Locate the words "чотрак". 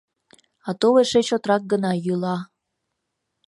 1.27-1.63